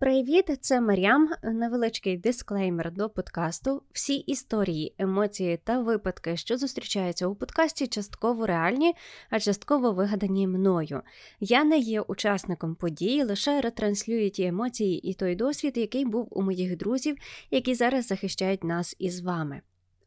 [0.00, 1.30] Привіт, це Мар'ям.
[1.42, 3.82] Невеличкий дисклеймер до подкасту.
[3.92, 8.94] Всі історії, емоції та випадки, що зустрічаються у подкасті, частково реальні,
[9.30, 11.02] а частково вигадані мною.
[11.40, 16.42] Я не є учасником подій, лише ретранслюю ті емоції і той досвід, який був у
[16.42, 17.16] моїх друзів,
[17.50, 19.60] які зараз захищають нас із вами.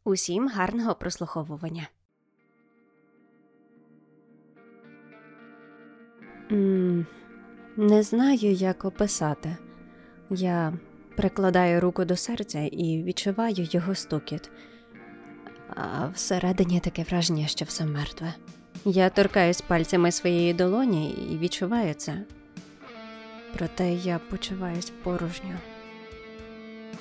[0.04, 1.88] Усім гарного прослуховування.
[7.76, 9.56] Не знаю, як описати.
[10.34, 10.72] Я
[11.16, 14.50] прикладаю руку до серця і відчуваю його стукіт,
[15.68, 18.34] а всередині таке враження, що все мертве.
[18.84, 22.22] Я торкаюсь пальцями своєї долоні і відчуваю це.
[23.58, 25.54] Проте я почуваюсь порожньо.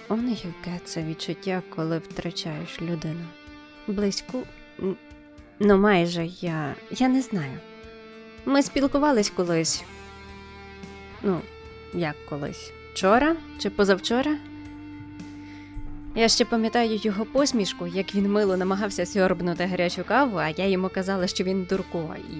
[0.10, 3.26] Он яке це відчуття, коли втрачаєш людину.
[3.88, 4.44] Близьку,
[5.60, 6.76] ну майже я.
[6.92, 7.60] я не знаю.
[8.46, 9.84] Ми спілкувались колись.
[11.24, 11.42] Ну,
[11.94, 12.72] як колись.
[12.94, 14.38] Вчора чи позавчора?
[16.16, 20.90] Я ще пам'ятаю його посмішку, як він мило намагався сьорбнути гарячу каву, а я йому
[20.90, 22.34] казала, що він дурко, і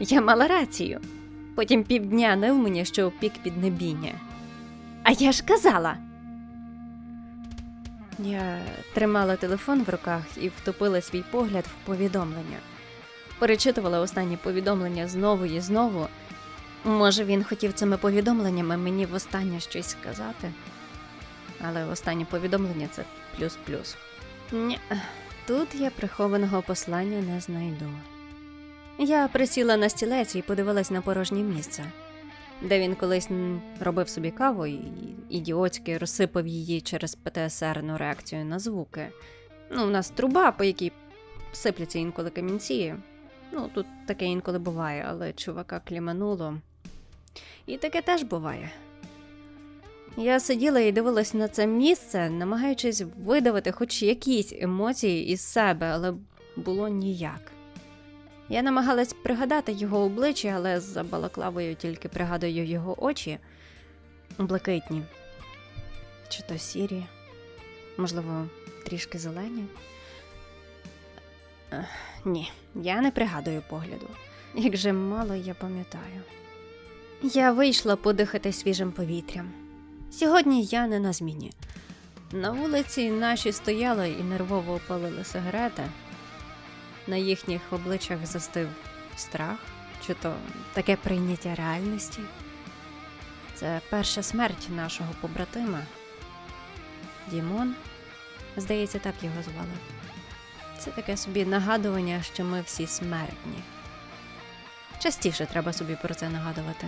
[0.00, 1.00] я мала рацію.
[1.54, 4.12] Потім півдня нив мені, що пік піднебіння.
[5.02, 5.96] А я ж казала.
[8.18, 8.58] Я
[8.94, 12.58] тримала телефон в руках і втопила свій погляд в повідомлення.
[13.38, 16.06] Перечитувала останні повідомлення знову і знову.
[16.84, 20.52] Може, він хотів цими повідомленнями мені востаннє щось сказати.
[21.60, 23.04] Але останнє повідомлення це
[23.36, 23.96] плюс-плюс.
[24.52, 24.78] Ні,
[25.46, 27.86] тут я прихованого послання не знайду.
[28.98, 31.84] Я присіла на стілець і подивилась на порожнє місце,
[32.62, 33.28] де він колись
[33.80, 34.80] робив собі каву і
[35.30, 39.08] ідіотськи розсипав її через ПТСРну реакцію на звуки.
[39.70, 40.92] Ну, у нас труба, по якій
[41.52, 42.94] сипляться інколи камінці.
[43.52, 46.54] Ну, тут таке інколи буває, але чувака клімануло.
[47.66, 48.70] І таке теж буває.
[50.16, 56.14] Я сиділа і дивилась на це місце, намагаючись видавити хоч якісь емоції із себе, але
[56.56, 57.52] було ніяк.
[58.48, 63.38] Я намагалась пригадати його обличчя, але за балаклавою тільки пригадую його очі
[64.38, 65.02] блакитні,
[66.28, 67.02] чи то сірі,
[67.96, 68.46] можливо,
[68.86, 69.64] трішки зелені.
[72.24, 74.08] Ні, я не пригадую погляду.
[74.54, 76.22] Як же мало я пам'ятаю.
[77.24, 79.52] Я вийшла подихати свіжим повітрям.
[80.10, 81.52] Сьогодні я не на зміні.
[82.32, 85.82] На вулиці наші стояли і нервово опалили сигарети.
[87.06, 88.68] На їхніх обличчях застив
[89.16, 89.58] страх,
[90.06, 90.34] чи то
[90.72, 92.20] таке прийняття реальності.
[93.54, 95.82] Це перша смерть нашого побратима.
[97.30, 97.74] Дімон,
[98.56, 99.74] здається, так його звали.
[100.78, 103.62] Це таке собі нагадування, що ми всі смертні.
[105.02, 106.86] Частіше треба собі про це нагадувати.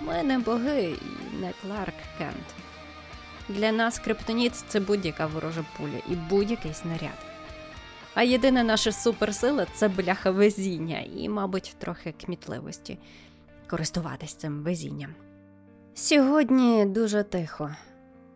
[0.00, 2.54] Ми не боги і не Кларк Кент.
[3.48, 7.26] Для нас криптоніт це будь-яка ворожа пуля і будь-який снаряд.
[8.14, 12.98] А єдина наша суперсила це бляха везіння і, мабуть, трохи кмітливості
[13.66, 15.14] користуватись цим везінням.
[15.94, 17.70] Сьогодні дуже тихо.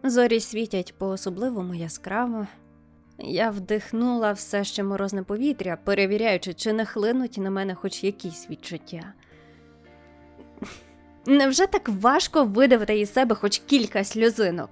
[0.03, 2.47] Зорі світять по-особливому яскраво.
[3.25, 9.13] Я вдихнула все ще морозне повітря, перевіряючи, чи не хлинуть на мене хоч якісь відчуття.
[11.27, 14.71] Невже так важко видавити із себе хоч кілька сльозинок?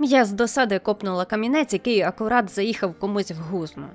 [0.00, 3.88] Я з досади копнула камінець, який акурат заїхав комусь в гузно.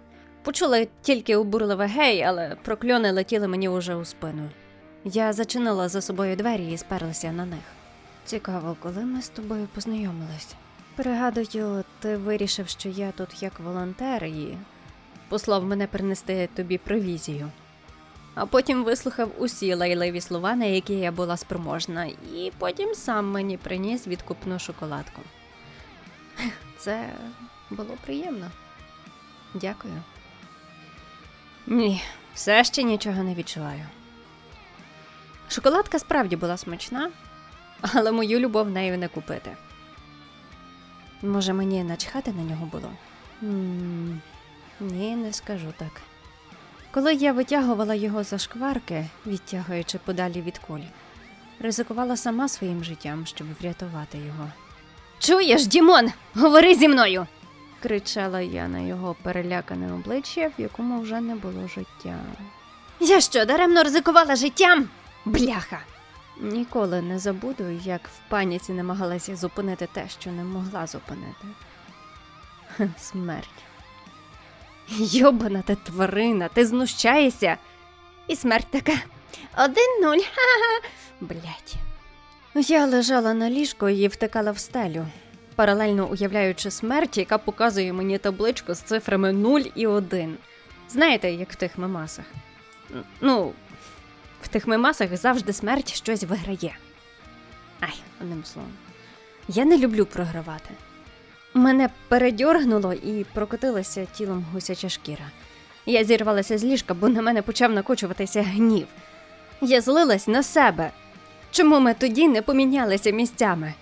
[0.43, 4.49] Почула тільки обурливе гей, але прокльони летіли мені уже у спину.
[5.03, 7.63] Я зачинила за собою двері і сперлася на них.
[8.25, 10.55] Цікаво, коли ми з тобою познайомились.
[10.97, 14.57] Пригадую, ти вирішив, що я тут як волонтер і
[15.29, 17.51] послав мене принести тобі провізію.
[18.35, 23.57] А потім вислухав усі лайливі слова, на які я була спроможна, і потім сам мені
[23.57, 25.21] приніс відкупну шоколадку.
[26.77, 27.09] Це
[27.69, 28.51] було приємно.
[29.53, 30.03] Дякую.
[31.67, 32.03] Ні,
[32.33, 33.85] все ще нічого не відчуваю.
[35.49, 37.11] Шоколадка справді була смачна,
[37.81, 39.57] але мою любов нею не купити.
[41.21, 42.91] Може, мені начхати на нього було?
[43.43, 44.21] м
[44.79, 46.01] ні, не скажу так.
[46.91, 50.87] Коли я витягувала його за шкварки, відтягуючи подалі від кулі,
[51.59, 54.47] ризикувала сама своїм життям, щоб врятувати його.
[55.19, 57.27] Чуєш, Дімон, говори зі мною.
[57.81, 62.15] кричала я на його перелякане обличчя, в якому вже не було життя.
[62.99, 64.89] Я що, даремно ризикувала життям?
[65.25, 65.79] Бляха!
[66.41, 71.47] Ніколи не забуду, як в паніці намагалася зупинити те, що не могла зупинити.
[72.99, 73.63] Смерть.
[74.89, 77.57] Йобана ти тварина, ти знущаєшся.
[78.27, 78.93] І смерть така.
[79.57, 80.17] Один нуль.
[80.17, 80.87] Ха-ха.
[81.21, 81.75] Блять.
[82.55, 85.05] Я лежала на ліжку і втикала в стелю,
[85.55, 90.37] паралельно уявляючи смерть, яка показує мені табличку з цифрами 0 і 1.
[90.89, 92.25] Знаєте, як в тих мемасах?
[93.21, 93.53] Ну,
[94.41, 96.77] в тих мемасах завжди смерть щось виграє.
[97.81, 98.71] Ай, одним словом.
[99.47, 100.69] Я не люблю програвати.
[101.53, 105.25] Мене передьоргнуло і прокотилася тілом гусяча шкіра.
[105.85, 108.87] Я зірвалася з ліжка, бо на мене почав накочуватися гнів.
[109.61, 110.91] Я злилась на себе.
[111.51, 113.73] Чому ми тоді не помінялися місцями?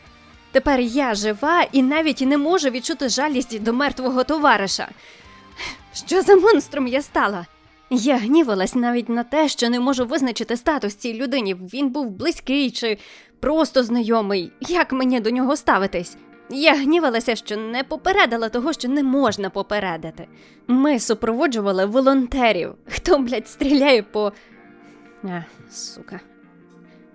[0.51, 4.87] Тепер я жива і навіть не можу відчути жалість до мертвого товариша.
[5.93, 7.45] Що за монстром я стала?
[7.89, 11.55] Я гнівалась навіть на те, що не можу визначити статус цій людині.
[11.55, 12.97] Він був близький чи
[13.39, 14.51] просто знайомий.
[14.61, 16.17] Як мені до нього ставитись?
[16.49, 20.27] Я гнівалася, що не попередила того, що не можна попередити.
[20.67, 22.73] Ми супроводжували волонтерів.
[22.87, 24.33] Хто, блядь, стріляє по.
[25.23, 25.41] А,
[25.71, 26.19] сука.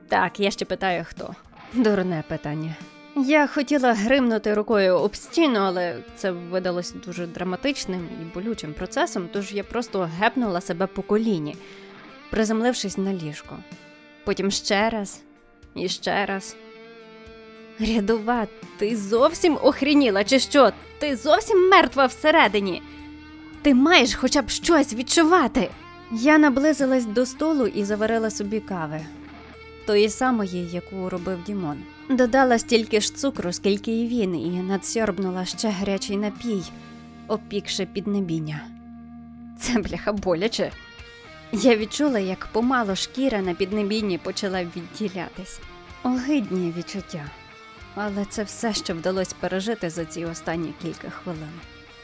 [0.08, 1.34] Так, я ще питаю, хто.
[1.74, 2.74] Дурне питання.
[3.16, 9.52] Я хотіла гримнути рукою об стіну, але це видалось дуже драматичним і болючим процесом, тож
[9.52, 11.56] я просто гепнула себе по коліні,
[12.30, 13.56] приземлившись на ліжко.
[14.24, 15.22] Потім ще раз
[15.74, 16.56] і ще раз.
[17.80, 18.46] Рядова,
[18.78, 20.72] ти зовсім охреніла, чи що?
[20.98, 22.82] Ти зовсім мертва всередині.
[23.62, 25.70] Ти маєш хоча б щось відчувати.
[26.12, 29.00] Я наблизилась до столу і заварила собі кави,
[29.86, 31.78] тої самої, яку робив Дімон.
[32.10, 36.62] Додала стільки ж цукру, скільки і він, і надсьорбнула ще гарячий напій,
[37.28, 38.60] опікши піднебіння.
[39.58, 40.72] Це бляха боляче.
[41.52, 45.60] Я відчула, як помало шкіра на піднебінні почала відділятись.
[46.02, 47.24] Огидні відчуття.
[47.94, 51.50] Але це все, що вдалося пережити за ці останні кілька хвилин.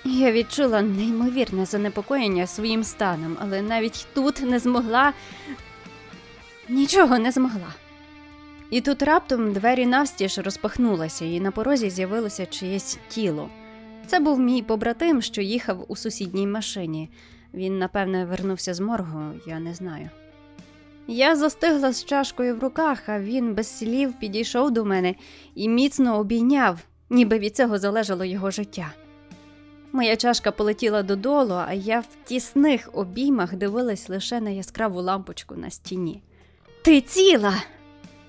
[0.04, 5.12] Я відчула неймовірне занепокоєння своїм станом, але навіть тут не змогла
[6.68, 7.74] нічого не змогла.
[8.70, 13.48] І тут раптом двері навстіж розпахнулися, і на порозі з'явилося чиєсь тіло.
[14.06, 17.10] Це був мій побратим, що їхав у сусідній машині.
[17.54, 20.10] Він, напевне, вернувся з моргу, я не знаю.
[21.08, 25.14] Я застигла з чашкою в руках, а він без слів підійшов до мене
[25.54, 26.78] і міцно обійняв,
[27.10, 28.92] ніби від цього залежало його життя.
[29.92, 35.70] Моя чашка полетіла додолу, а я в тісних обіймах дивилась лише на яскраву лампочку на
[35.70, 36.22] стіні.
[36.82, 37.54] Ти ціла!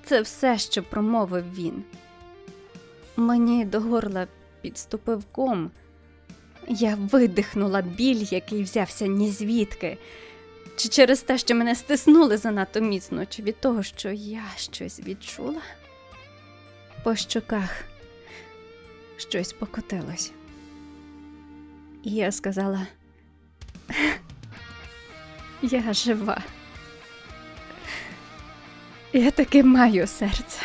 [0.08, 1.84] Це все, що промовив він.
[3.16, 4.28] Мені до горла
[4.62, 5.72] підступив ком.
[6.68, 9.98] Я видихнула біль, який взявся ні звідки.
[10.76, 15.62] Чи через те, що мене стиснули занадто міцно, чи від того, що я щось відчула?
[17.04, 17.84] По щоках
[19.18, 20.32] щось покотилось.
[22.04, 22.88] І я сказала:
[25.62, 26.42] Я жива.
[29.18, 30.60] Я таки маю серце.